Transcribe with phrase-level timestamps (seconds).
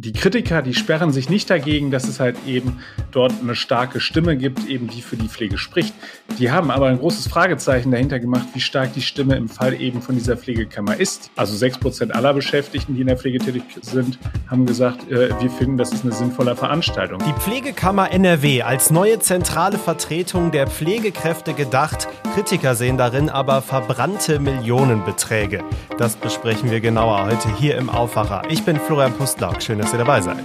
[0.00, 2.78] die Kritiker, die sperren sich nicht dagegen, dass es halt eben
[3.10, 5.92] dort eine starke Stimme gibt, eben die für die Pflege spricht.
[6.38, 10.00] Die haben aber ein großes Fragezeichen dahinter gemacht, wie stark die Stimme im Fall eben
[10.00, 11.32] von dieser Pflegekammer ist.
[11.34, 15.50] Also sechs Prozent aller Beschäftigten, die in der Pflege tätig sind, haben gesagt, äh, wir
[15.50, 17.18] finden, das ist eine sinnvolle Veranstaltung.
[17.26, 22.06] Die Pflegekammer NRW als neue zentrale Vertretung der Pflegekräfte gedacht.
[22.34, 25.64] Kritiker sehen darin aber verbrannte Millionenbeträge.
[25.98, 28.42] Das besprechen wir genauer heute hier im Aufwacher.
[28.48, 29.60] Ich bin Florian Pustlauk.
[29.60, 30.44] Schön, dass ihr dabei seid.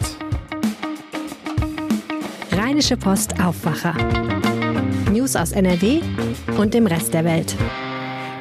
[2.53, 3.93] Rheinische Post Aufwacher.
[5.11, 5.99] News aus NRW
[6.57, 7.53] und dem Rest der Welt.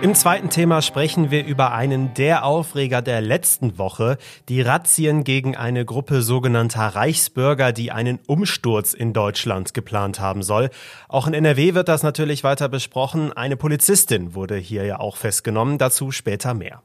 [0.01, 4.17] Im zweiten Thema sprechen wir über einen der Aufreger der letzten Woche,
[4.49, 10.71] die Razzien gegen eine Gruppe sogenannter Reichsbürger, die einen Umsturz in Deutschland geplant haben soll.
[11.09, 13.33] Auch in NRW wird das natürlich weiter besprochen.
[13.33, 16.83] Eine Polizistin wurde hier ja auch festgenommen, dazu später mehr.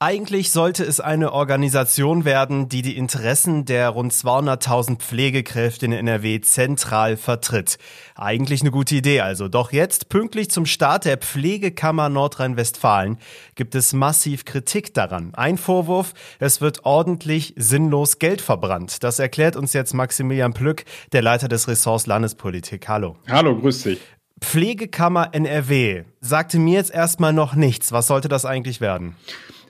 [0.00, 6.40] Eigentlich sollte es eine Organisation werden, die die Interessen der rund 200.000 Pflegekräfte in NRW
[6.40, 7.78] zentral vertritt.
[8.16, 9.46] Eigentlich eine gute Idee also.
[9.46, 13.18] Doch jetzt, pünktlich zum Start der Pflegekammer Nordrhein-Westfalen,
[13.54, 15.32] gibt es massiv Kritik daran.
[15.36, 19.04] Ein Vorwurf, es wird ordentlich sinnlos Geld verbrannt.
[19.04, 22.88] Das erklärt uns jetzt Maximilian Plück, der Leiter des Ressorts Landespolitik.
[22.88, 23.16] Hallo.
[23.30, 24.00] Hallo, grüß dich.
[24.40, 27.92] Pflegekammer NRW sagte mir jetzt erstmal noch nichts.
[27.92, 29.14] Was sollte das eigentlich werden?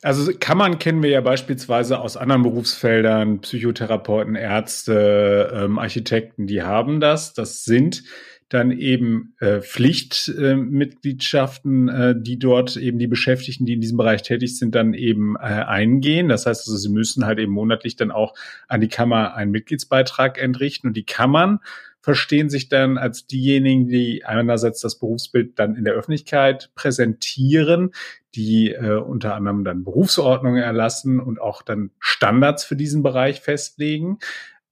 [0.04, 7.00] Also Kammern kennen wir ja beispielsweise aus anderen Berufsfeldern, Psychotherapeuten, Ärzte, ähm, Architekten, die haben
[7.00, 7.32] das.
[7.32, 8.02] Das sind
[8.50, 14.20] dann eben äh, Pflichtmitgliedschaften, äh, äh, die dort eben die Beschäftigten, die in diesem Bereich
[14.20, 16.28] tätig sind, dann eben äh, eingehen.
[16.28, 18.34] Das heißt also, sie müssen halt eben monatlich dann auch
[18.68, 21.60] an die Kammer einen Mitgliedsbeitrag entrichten und die Kammern
[22.04, 27.92] verstehen sich dann als diejenigen, die einerseits das Berufsbild dann in der Öffentlichkeit präsentieren,
[28.34, 34.18] die äh, unter anderem dann Berufsordnungen erlassen und auch dann Standards für diesen Bereich festlegen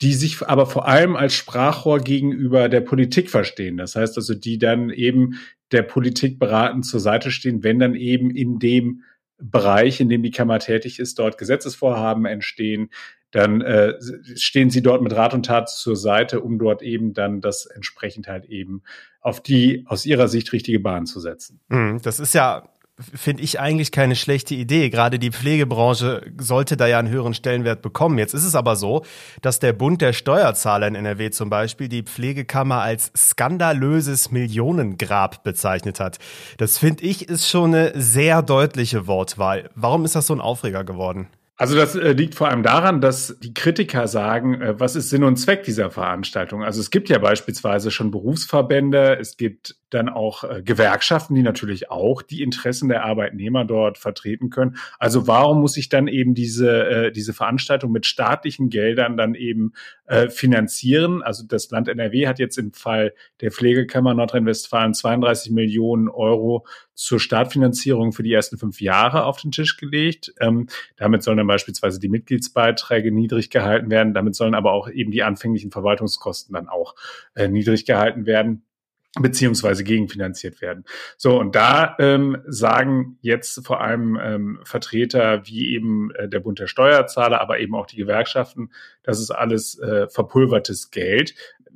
[0.02, 3.76] die sich aber vor allem als Sprachrohr gegenüber der Politik verstehen.
[3.76, 5.38] Das heißt also, die dann eben
[5.70, 9.04] der Politik beratend zur Seite stehen, wenn dann eben in dem
[9.38, 12.90] Bereich, in dem die Kammer tätig ist, dort Gesetzesvorhaben entstehen,
[13.32, 13.94] dann äh,
[14.36, 18.28] stehen sie dort mit Rat und Tat zur Seite, um dort eben dann das entsprechend
[18.28, 18.82] halt eben
[19.20, 21.60] auf die aus ihrer Sicht richtige Bahn zu setzen.
[21.68, 22.68] Mhm, das ist ja
[23.14, 24.90] finde ich eigentlich keine schlechte Idee.
[24.90, 28.18] Gerade die Pflegebranche sollte da ja einen höheren Stellenwert bekommen.
[28.18, 29.02] Jetzt ist es aber so,
[29.40, 36.00] dass der Bund der Steuerzahler in NRW zum Beispiel die Pflegekammer als skandalöses Millionengrab bezeichnet
[36.00, 36.18] hat.
[36.58, 39.70] Das finde ich ist schon eine sehr deutliche Wortwahl.
[39.74, 41.28] Warum ist das so ein Aufreger geworden?
[41.62, 45.22] Also das äh, liegt vor allem daran, dass die Kritiker sagen, äh, was ist Sinn
[45.22, 46.64] und Zweck dieser Veranstaltung?
[46.64, 51.90] Also es gibt ja beispielsweise schon Berufsverbände, es gibt dann auch äh, Gewerkschaften, die natürlich
[51.90, 54.76] auch die Interessen der Arbeitnehmer dort vertreten können.
[54.98, 59.72] Also warum muss ich dann eben diese, äh, diese Veranstaltung mit staatlichen Geldern dann eben
[60.06, 61.22] äh, finanzieren?
[61.22, 67.20] Also das Land NRW hat jetzt im Fall der Pflegekammer Nordrhein-Westfalen 32 Millionen Euro zur
[67.20, 70.32] Startfinanzierung für die ersten fünf Jahre auf den Tisch gelegt.
[70.40, 74.14] Ähm, damit sollen dann beispielsweise die Mitgliedsbeiträge niedrig gehalten werden.
[74.14, 76.94] Damit sollen aber auch eben die anfänglichen Verwaltungskosten dann auch
[77.34, 78.64] äh, niedrig gehalten werden
[79.20, 80.84] beziehungsweise gegenfinanziert werden.
[81.18, 86.58] So, und da ähm, sagen jetzt vor allem ähm, Vertreter wie eben äh, der Bund
[86.58, 88.70] der Steuerzahler, aber eben auch die Gewerkschaften,
[89.02, 91.34] das ist alles äh, verpulvertes Geld.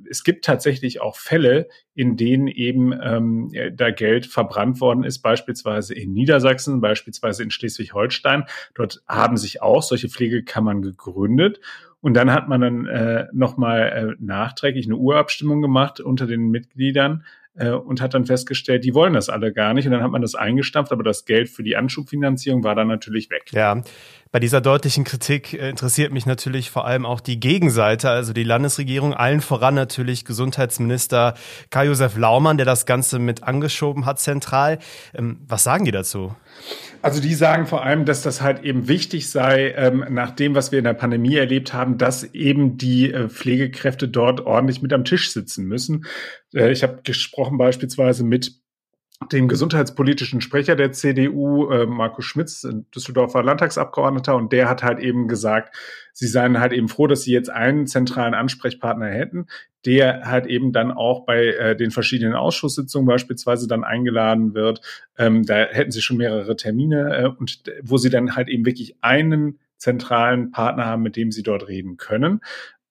[0.09, 5.93] Es gibt tatsächlich auch Fälle, in denen eben ähm, da Geld verbrannt worden ist, beispielsweise
[5.93, 8.45] in Niedersachsen, beispielsweise in Schleswig-Holstein.
[8.75, 11.59] Dort haben sich auch solche Pflegekammern gegründet.
[12.01, 13.81] Und dann hat man dann äh, nochmal
[14.19, 17.23] äh, nachträglich eine Urabstimmung gemacht unter den Mitgliedern
[17.57, 19.85] äh, und hat dann festgestellt, die wollen das alle gar nicht.
[19.85, 23.29] Und dann hat man das eingestampft, aber das Geld für die Anschubfinanzierung war dann natürlich
[23.29, 23.43] weg.
[23.51, 23.81] Ja,
[24.31, 28.43] bei dieser deutlichen Kritik äh, interessiert mich natürlich vor allem auch die Gegenseite, also die
[28.43, 31.33] Landesregierung, allen voran natürlich Gesundheitsminister
[31.69, 34.79] Karl-Josef Laumann, der das Ganze mit angeschoben hat zentral.
[35.15, 36.35] Ähm, was sagen die dazu?
[37.01, 40.71] Also die sagen vor allem, dass das halt eben wichtig sei, ähm, nach dem, was
[40.71, 45.05] wir in der Pandemie erlebt haben, dass eben die äh, Pflegekräfte dort ordentlich mit am
[45.05, 46.05] Tisch sitzen müssen.
[46.53, 48.53] Äh, ich habe gesprochen beispielsweise mit
[49.31, 55.27] dem gesundheitspolitischen Sprecher der CDU, äh, Markus Schmitz, Düsseldorfer Landtagsabgeordneter, und der hat halt eben
[55.27, 55.75] gesagt,
[56.13, 59.47] sie seien halt eben froh, dass sie jetzt einen zentralen Ansprechpartner hätten,
[59.85, 64.81] der halt eben dann auch bei äh, den verschiedenen Ausschusssitzungen beispielsweise dann eingeladen wird.
[65.17, 68.97] Ähm, da hätten sie schon mehrere Termine äh, und wo sie dann halt eben wirklich
[69.01, 72.41] einen zentralen Partner haben, mit dem sie dort reden können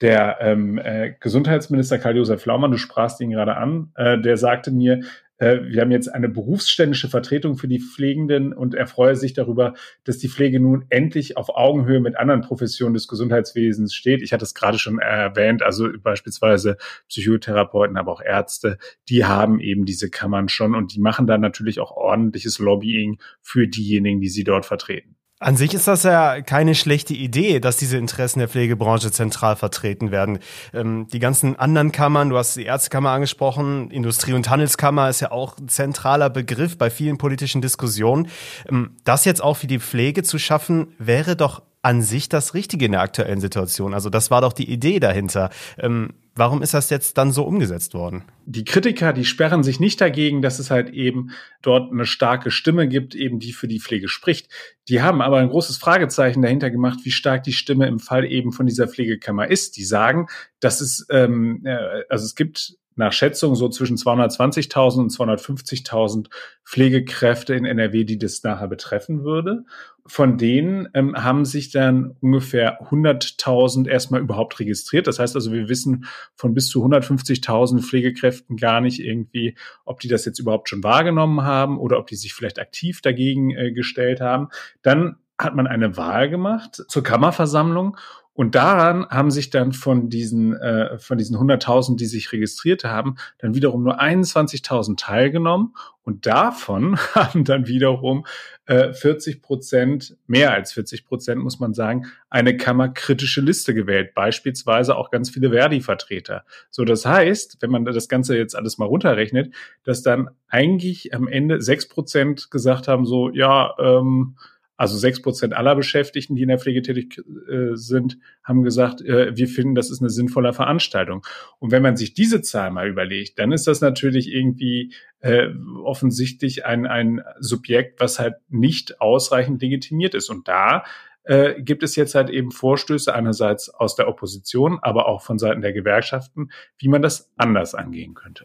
[0.01, 5.01] der ähm, äh, Gesundheitsminister Karl-Josef Laumann, du sprachst ihn gerade an, äh, der sagte mir,
[5.39, 10.19] äh, wir haben jetzt eine berufsständische Vertretung für die Pflegenden und erfreue sich darüber, dass
[10.19, 14.23] die Pflege nun endlich auf Augenhöhe mit anderen Professionen des Gesundheitswesens steht.
[14.23, 16.77] Ich hatte es gerade schon erwähnt, also beispielsweise
[17.09, 18.79] Psychotherapeuten, aber auch Ärzte,
[19.09, 23.69] die haben eben diese Kammern schon und die machen dann natürlich auch ordentliches Lobbying für
[23.69, 25.17] diejenigen, die sie dort vertreten.
[25.39, 30.11] An sich ist das ja keine schlechte Idee, dass diese Interessen der Pflegebranche zentral vertreten
[30.11, 30.39] werden.
[30.73, 35.33] Ähm, die ganzen anderen Kammern, du hast die Ärztekammer angesprochen, Industrie- und Handelskammer ist ja
[35.33, 38.29] auch ein zentraler Begriff bei vielen politischen Diskussionen.
[38.67, 42.87] Ähm, das jetzt auch für die Pflege zu schaffen, wäre doch an sich das Richtige
[42.87, 43.95] in der aktuellen Situation.
[43.95, 45.51] Also das war doch die Idee dahinter.
[45.79, 48.25] Ähm, Warum ist das jetzt dann so umgesetzt worden?
[48.45, 51.31] Die Kritiker, die sperren sich nicht dagegen, dass es halt eben
[51.63, 54.51] dort eine starke Stimme gibt, eben die für die Pflege spricht.
[54.87, 58.53] Die haben aber ein großes Fragezeichen dahinter gemacht, wie stark die Stimme im Fall eben
[58.53, 59.79] von dieser Pflegekammer ist.
[59.79, 60.27] Die sagen,
[60.61, 66.29] dass es, ähm, äh, also es gibt nach Schätzung so zwischen 220.000 und 250.000
[66.65, 69.65] Pflegekräfte in NRW, die das nachher betreffen würde.
[70.07, 75.07] Von denen ähm, haben sich dann ungefähr 100.000 erstmal überhaupt registriert.
[75.07, 80.09] Das heißt also, wir wissen von bis zu 150.000 Pflegekräften gar nicht irgendwie, ob die
[80.09, 84.21] das jetzt überhaupt schon wahrgenommen haben oder ob die sich vielleicht aktiv dagegen äh, gestellt
[84.21, 84.49] haben.
[84.83, 87.97] Dann hat man eine Wahl gemacht zur Kammerversammlung
[88.37, 93.17] und daran haben sich dann von diesen, äh, von diesen 100.000, die sich registriert haben,
[93.39, 95.75] dann wiederum nur 21.000 teilgenommen.
[96.03, 98.27] Und davon haben dann wiederum
[98.67, 104.15] äh, 40 Prozent, mehr als 40 Prozent, muss man sagen, eine kammerkritische Liste gewählt.
[104.15, 106.45] Beispielsweise auch ganz viele Verdi-Vertreter.
[106.69, 111.27] So, das heißt, wenn man das Ganze jetzt alles mal runterrechnet, dass dann eigentlich am
[111.27, 114.37] Ende sechs Prozent gesagt haben, so, ja, ähm,
[114.77, 117.19] also sechs Prozent aller Beschäftigten, die in der Pflege tätig
[117.49, 121.27] äh, sind, haben gesagt, äh, wir finden, das ist eine sinnvolle Veranstaltung.
[121.59, 125.49] Und wenn man sich diese Zahl mal überlegt, dann ist das natürlich irgendwie äh,
[125.83, 130.29] offensichtlich ein, ein Subjekt, was halt nicht ausreichend legitimiert ist.
[130.29, 130.85] Und da
[131.25, 135.61] äh, gibt es jetzt halt eben Vorstöße einerseits aus der Opposition, aber auch von Seiten
[135.61, 138.45] der Gewerkschaften, wie man das anders angehen könnte.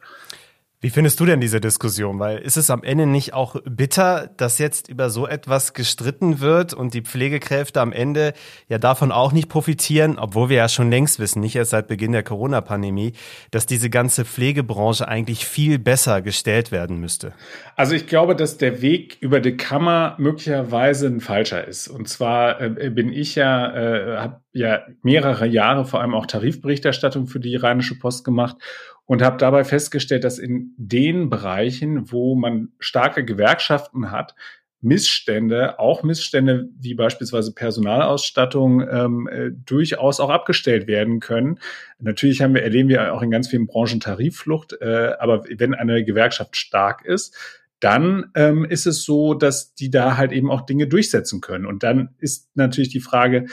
[0.84, 2.18] Wie findest du denn diese Diskussion?
[2.18, 6.74] Weil ist es am Ende nicht auch bitter, dass jetzt über so etwas gestritten wird
[6.74, 8.34] und die Pflegekräfte am Ende
[8.68, 12.14] ja davon auch nicht profitieren, obwohl wir ja schon längst wissen, nicht erst seit Beginn
[12.14, 13.14] der Corona-Pandemie,
[13.52, 17.34] dass diese ganze Pflegebranche eigentlich viel besser gestellt werden müsste?
[17.76, 21.90] Also ich glaube, dass der Weg über die Kammer möglicherweise ein falscher ist.
[21.90, 27.28] Und zwar äh, bin ich ja, äh, habe ja mehrere Jahre vor allem auch Tarifberichterstattung
[27.28, 28.58] für die Rheinische Post gemacht
[29.06, 34.36] und habe dabei festgestellt, dass in den Bereichen, wo man starke Gewerkschaften hat,
[34.82, 41.60] Missstände, auch Missstände wie beispielsweise Personalausstattung, ähm, äh, durchaus auch abgestellt werden können.
[42.00, 46.04] Natürlich haben wir, erleben wir auch in ganz vielen Branchen Tarifflucht, äh, aber wenn eine
[46.04, 47.38] Gewerkschaft stark ist,
[47.80, 51.66] dann ähm, ist es so, dass die da halt eben auch Dinge durchsetzen können.
[51.66, 53.48] Und dann ist natürlich die Frage,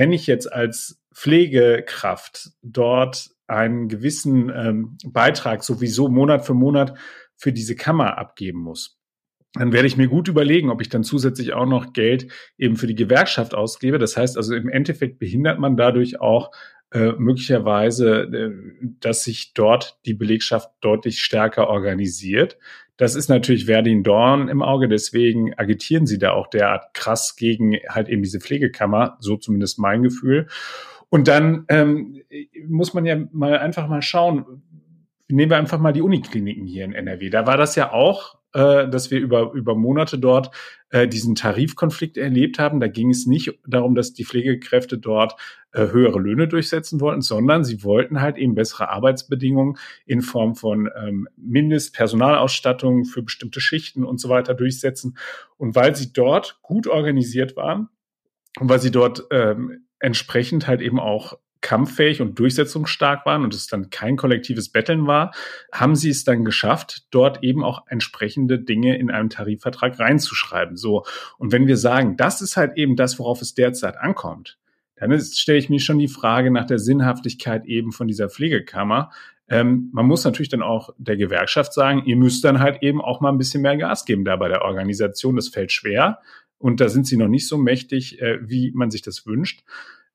[0.00, 6.94] wenn ich jetzt als Pflegekraft dort einen gewissen ähm, Beitrag sowieso Monat für Monat
[7.36, 8.98] für diese Kammer abgeben muss,
[9.52, 12.86] dann werde ich mir gut überlegen, ob ich dann zusätzlich auch noch Geld eben für
[12.86, 13.98] die Gewerkschaft ausgebe.
[13.98, 16.50] Das heißt also im Endeffekt behindert man dadurch auch
[16.92, 18.52] äh, möglicherweise, äh,
[19.00, 22.56] dass sich dort die Belegschaft deutlich stärker organisiert.
[23.00, 27.78] Das ist natürlich Verdin Dorn im Auge, deswegen agitieren sie da auch derart krass gegen
[27.88, 30.48] halt eben diese Pflegekammer, so zumindest mein Gefühl.
[31.08, 32.20] Und dann ähm,
[32.68, 34.44] muss man ja mal einfach mal schauen,
[35.28, 37.30] nehmen wir einfach mal die Unikliniken hier in NRW.
[37.30, 40.50] Da war das ja auch, äh, dass wir über, über Monate dort
[40.90, 42.80] äh, diesen Tarifkonflikt erlebt haben.
[42.80, 45.34] Da ging es nicht darum, dass die Pflegekräfte dort
[45.72, 50.90] äh, höhere Löhne durchsetzen wollten, sondern sie wollten halt eben bessere Arbeitsbedingungen in Form von
[50.96, 55.16] ähm, Mindestpersonalausstattung für bestimmte Schichten und so weiter durchsetzen.
[55.56, 57.88] Und weil sie dort gut organisiert waren
[58.58, 63.66] und weil sie dort ähm, entsprechend halt eben auch kampffähig und durchsetzungsstark waren und es
[63.66, 65.32] dann kein kollektives Betteln war,
[65.72, 70.76] haben sie es dann geschafft, dort eben auch entsprechende Dinge in einem Tarifvertrag reinzuschreiben.
[70.76, 71.04] So.
[71.38, 74.58] Und wenn wir sagen, das ist halt eben das, worauf es derzeit ankommt,
[74.96, 79.10] dann stelle ich mir schon die Frage nach der Sinnhaftigkeit eben von dieser Pflegekammer.
[79.48, 83.20] Ähm, man muss natürlich dann auch der Gewerkschaft sagen, ihr müsst dann halt eben auch
[83.20, 85.36] mal ein bisschen mehr Gas geben da bei der Organisation.
[85.36, 86.20] Das fällt schwer
[86.58, 89.64] und da sind sie noch nicht so mächtig, äh, wie man sich das wünscht.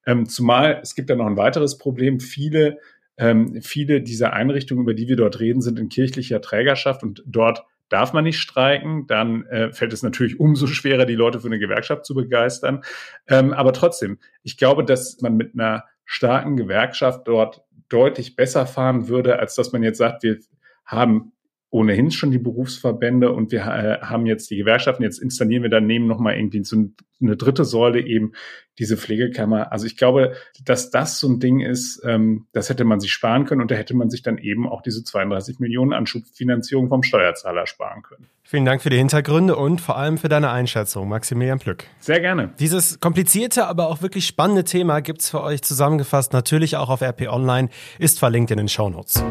[0.06, 2.20] Ähm, zumal es gibt da noch ein weiteres Problem.
[2.20, 2.80] Viele,
[3.18, 7.64] ähm, viele dieser Einrichtungen, über die wir dort reden, sind in kirchlicher Trägerschaft und dort
[7.90, 11.60] darf man nicht streiken, dann äh, fällt es natürlich umso schwerer, die Leute für eine
[11.60, 12.84] Gewerkschaft zu begeistern.
[13.28, 19.08] Ähm, aber trotzdem, ich glaube, dass man mit einer starken Gewerkschaft dort deutlich besser fahren
[19.08, 20.40] würde, als dass man jetzt sagt, wir
[20.86, 21.34] haben
[21.76, 25.04] ohnehin schon die Berufsverbände und wir äh, haben jetzt die Gewerkschaften.
[25.04, 26.78] Jetzt installieren wir daneben nochmal irgendwie so
[27.22, 28.32] eine dritte Säule eben
[28.80, 29.74] diese Pflegekammer.
[29.74, 33.44] Also ich glaube, dass das so ein Ding ist, ähm, das hätte man sich sparen
[33.44, 37.68] können und da hätte man sich dann eben auch diese 32 Millionen Anschubfinanzierung vom Steuerzahler
[37.68, 38.28] sparen können.
[38.44, 41.84] Vielen Dank für die Hintergründe und vor allem für deine Einschätzung, Maximilian Plück.
[42.00, 42.54] Sehr gerne.
[42.58, 47.28] Dieses komplizierte, aber auch wirklich spannende Thema gibt's für euch zusammengefasst natürlich auch auf RP
[47.28, 47.68] Online,
[48.00, 49.22] ist verlinkt in den Shownotes.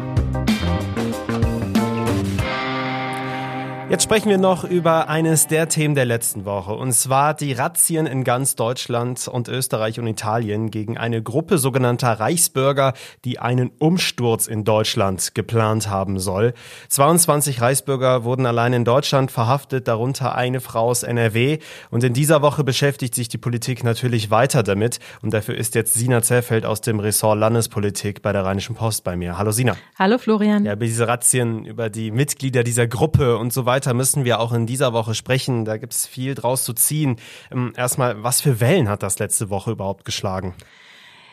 [3.87, 8.07] Jetzt sprechen wir noch über eines der Themen der letzten Woche, und zwar die Razzien
[8.07, 12.93] in ganz Deutschland und Österreich und Italien gegen eine Gruppe sogenannter Reichsbürger,
[13.25, 16.55] die einen Umsturz in Deutschland geplant haben soll.
[16.89, 21.59] 22 Reichsbürger wurden allein in Deutschland verhaftet, darunter eine Frau aus NRW.
[21.91, 24.97] Und in dieser Woche beschäftigt sich die Politik natürlich weiter damit.
[25.21, 29.15] Und dafür ist jetzt Sina Zerfeld aus dem Ressort Landespolitik bei der Rheinischen Post bei
[29.15, 29.37] mir.
[29.37, 29.77] Hallo Sina.
[29.99, 30.65] Hallo Florian.
[30.65, 34.39] Ja, über diese Razzien, über die Mitglieder dieser Gruppe und so weiter weiter müssen wir
[34.39, 35.65] auch in dieser Woche sprechen.
[35.65, 37.17] Da gibt es viel draus zu ziehen.
[37.51, 40.53] Ähm, erstmal, was für Wellen hat das letzte Woche überhaupt geschlagen?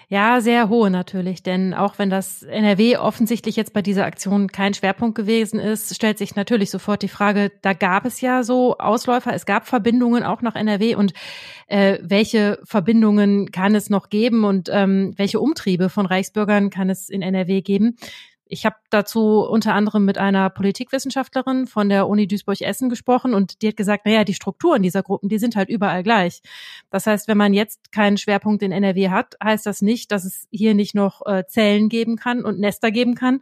[0.08, 4.74] Ja, sehr hohe natürlich, denn auch wenn das NRW offensichtlich jetzt bei dieser Aktion kein
[4.74, 9.32] Schwerpunkt gewesen ist, stellt sich natürlich sofort die Frage, da gab es ja so Ausläufer,
[9.32, 11.14] es gab Verbindungen auch nach NRW und
[11.66, 17.08] äh, welche Verbindungen kann es noch geben und ähm, welche Umtriebe von Reichsbürgern kann es
[17.08, 17.96] in NRW geben?
[18.46, 23.68] Ich habe dazu unter anderem mit einer Politikwissenschaftlerin von der Uni Duisburg-Essen gesprochen und die
[23.68, 26.42] hat gesagt, naja, die Strukturen dieser Gruppen, die sind halt überall gleich.
[26.90, 30.46] Das heißt, wenn man jetzt keinen Schwerpunkt in NRW hat, heißt das nicht, dass es
[30.50, 33.40] hier nicht noch äh, Zellen geben kann und Nester geben kann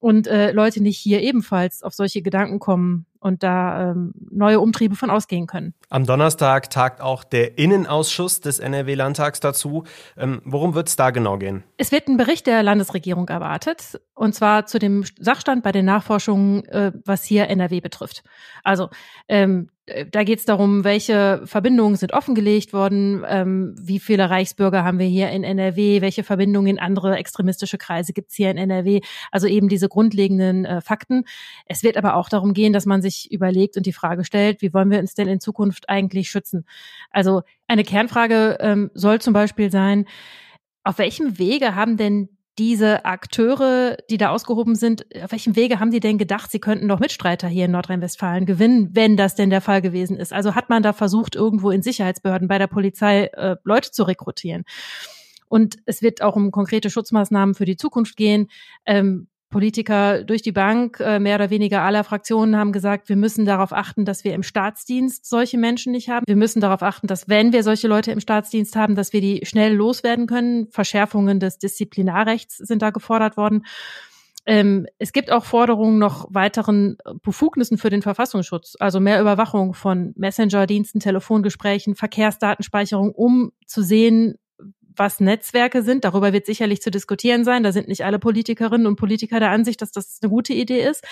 [0.00, 4.96] und äh, Leute nicht hier ebenfalls auf solche Gedanken kommen und da ähm, neue Umtriebe
[4.96, 5.74] von ausgehen können.
[5.90, 9.84] Am Donnerstag tagt auch der Innenausschuss des NRW-Landtags dazu.
[10.16, 11.64] Ähm, worum wird es da genau gehen?
[11.76, 16.64] Es wird ein Bericht der Landesregierung erwartet, und zwar zu dem Sachstand bei den Nachforschungen,
[16.66, 18.22] äh, was hier NRW betrifft.
[18.62, 18.90] Also
[19.28, 19.70] ähm,
[20.10, 25.06] da geht es darum, welche Verbindungen sind offengelegt worden, ähm, wie viele Reichsbürger haben wir
[25.06, 29.00] hier in NRW, welche Verbindungen in andere extremistische Kreise gibt es hier in NRW.
[29.30, 31.24] Also eben diese grundlegenden äh, Fakten.
[31.66, 34.62] Es wird aber auch darum gehen, dass man sich sich überlegt und die Frage stellt,
[34.62, 36.64] wie wollen wir uns denn in Zukunft eigentlich schützen?
[37.10, 40.06] Also eine Kernfrage ähm, soll zum Beispiel sein,
[40.84, 45.92] auf welchem Wege haben denn diese Akteure, die da ausgehoben sind, auf welchem Wege haben
[45.92, 49.60] die denn gedacht, sie könnten doch Mitstreiter hier in Nordrhein-Westfalen gewinnen, wenn das denn der
[49.60, 50.32] Fall gewesen ist?
[50.32, 54.64] Also hat man da versucht, irgendwo in Sicherheitsbehörden bei der Polizei äh, Leute zu rekrutieren?
[55.48, 58.48] Und es wird auch um konkrete Schutzmaßnahmen für die Zukunft gehen.
[58.84, 63.46] Ähm, Politiker durch die Bank, äh, mehr oder weniger aller Fraktionen haben gesagt, wir müssen
[63.46, 66.24] darauf achten, dass wir im Staatsdienst solche Menschen nicht haben.
[66.26, 69.40] Wir müssen darauf achten, dass wenn wir solche Leute im Staatsdienst haben, dass wir die
[69.44, 70.68] schnell loswerden können.
[70.70, 73.64] Verschärfungen des Disziplinarrechts sind da gefordert worden.
[74.44, 80.14] Ähm, es gibt auch Forderungen noch weiteren Befugnissen für den Verfassungsschutz, also mehr Überwachung von
[80.16, 84.38] Messenger-Diensten, Telefongesprächen, Verkehrsdatenspeicherung, um zu sehen,
[84.98, 86.04] was Netzwerke sind.
[86.04, 87.62] Darüber wird sicherlich zu diskutieren sein.
[87.62, 91.04] Da sind nicht alle Politikerinnen und Politiker der Ansicht, dass das eine gute Idee ist.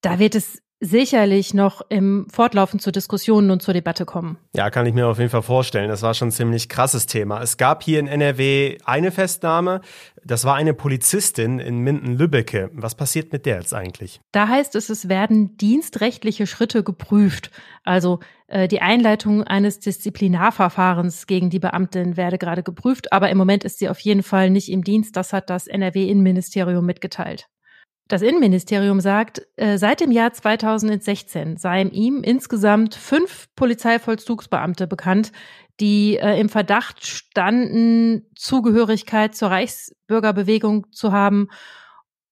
[0.00, 4.38] Da wird es sicherlich noch im Fortlaufen zu Diskussionen und zur Debatte kommen.
[4.54, 5.90] Ja, kann ich mir auf jeden Fall vorstellen.
[5.90, 7.42] Das war schon ein ziemlich krasses Thema.
[7.42, 9.82] Es gab hier in NRW eine Festnahme.
[10.24, 12.70] Das war eine Polizistin in Minden-Lübbecke.
[12.72, 14.20] Was passiert mit der jetzt eigentlich?
[14.32, 17.50] Da heißt es, es werden dienstrechtliche Schritte geprüft.
[17.84, 23.12] Also äh, die Einleitung eines Disziplinarverfahrens gegen die Beamtin werde gerade geprüft.
[23.12, 25.14] Aber im Moment ist sie auf jeden Fall nicht im Dienst.
[25.16, 27.48] Das hat das NRW-Innenministerium mitgeteilt.
[28.10, 35.30] Das Innenministerium sagt, äh, seit dem Jahr 2016 seien ihm insgesamt fünf Polizeivollzugsbeamte bekannt,
[35.78, 41.50] die äh, im Verdacht standen, Zugehörigkeit zur Reichsbürgerbewegung zu haben.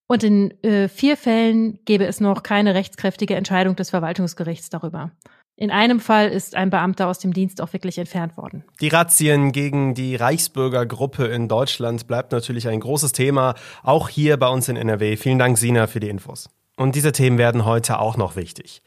[0.09, 5.13] Und in äh, vier Fällen gäbe es noch keine rechtskräftige Entscheidung des Verwaltungsgerichts darüber.
[5.61, 8.63] In einem Fall ist ein Beamter aus dem Dienst auch wirklich entfernt worden.
[8.81, 14.47] Die Razzien gegen die Reichsbürgergruppe in Deutschland bleibt natürlich ein großes Thema, auch hier bei
[14.47, 15.17] uns in NRW.
[15.17, 16.49] Vielen Dank, Sina, für die Infos.
[16.77, 18.83] Und diese Themen werden heute auch noch wichtig.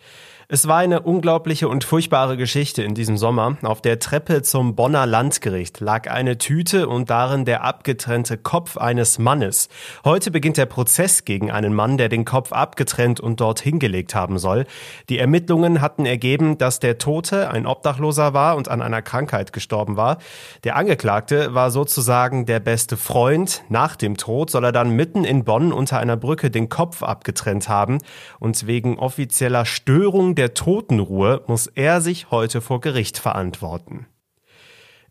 [0.53, 3.55] Es war eine unglaubliche und furchtbare Geschichte in diesem Sommer.
[3.61, 9.17] Auf der Treppe zum Bonner Landgericht lag eine Tüte und darin der abgetrennte Kopf eines
[9.17, 9.69] Mannes.
[10.03, 14.39] Heute beginnt der Prozess gegen einen Mann, der den Kopf abgetrennt und dort hingelegt haben
[14.39, 14.65] soll.
[15.07, 19.95] Die Ermittlungen hatten ergeben, dass der Tote ein Obdachloser war und an einer Krankheit gestorben
[19.95, 20.17] war.
[20.65, 23.63] Der Angeklagte war sozusagen der beste Freund.
[23.69, 27.69] Nach dem Tod soll er dann mitten in Bonn unter einer Brücke den Kopf abgetrennt
[27.69, 27.99] haben
[28.41, 34.07] und wegen offizieller Störung der Totenruhe muss er sich heute vor Gericht verantworten.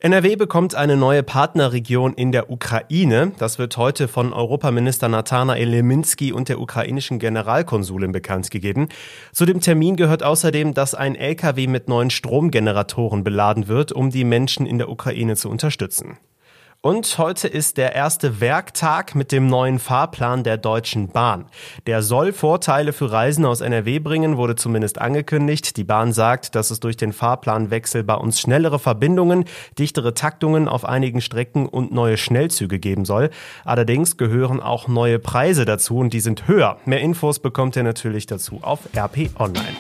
[0.01, 3.31] NRW bekommt eine neue Partnerregion in der Ukraine.
[3.39, 8.89] Das wird heute von Europaminister Natanael Leminski und der ukrainischen Generalkonsulin bekannt gegeben.
[9.33, 14.25] Zu dem Termin gehört außerdem, dass ein LKW mit neuen Stromgeneratoren beladen wird, um die
[14.25, 16.19] Menschen in der Ukraine zu unterstützen.
[16.83, 21.45] Und heute ist der erste Werktag mit dem neuen Fahrplan der Deutschen Bahn.
[21.87, 25.77] Der soll Vorteile für Reisen aus NRW bringen, wurde zumindest angekündigt.
[25.77, 29.45] Die Bahn sagt, dass es durch den Fahrplanwechsel bei uns schnellere Verbindungen,
[29.79, 33.29] dichtere Taktungen auf einigen Strecken und neue Schnellzüge geben soll.
[33.67, 36.79] Allerdings gehören auch neue Preise dazu und die sind höher.
[36.87, 39.77] Mehr Infos bekommt ihr natürlich dazu auf RP Online.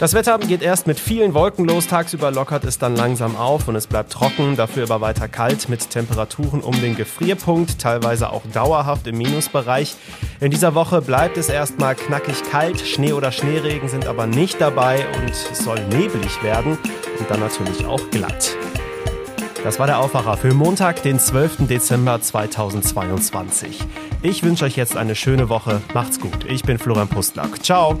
[0.00, 1.86] Das Wetter geht erst mit vielen Wolken los.
[1.86, 5.90] Tagsüber lockert es dann langsam auf und es bleibt trocken, dafür aber weiter kalt mit
[5.90, 9.96] Temperaturen um den Gefrierpunkt, teilweise auch dauerhaft im Minusbereich.
[10.40, 12.80] In dieser Woche bleibt es erstmal knackig kalt.
[12.80, 16.78] Schnee oder Schneeregen sind aber nicht dabei und es soll neblig werden
[17.18, 18.56] und dann natürlich auch glatt.
[19.64, 21.66] Das war der Aufwacher für Montag, den 12.
[21.68, 23.80] Dezember 2022.
[24.22, 25.82] Ich wünsche euch jetzt eine schöne Woche.
[25.92, 26.46] Macht's gut.
[26.48, 27.62] Ich bin Florian Pustlack.
[27.62, 28.00] Ciao.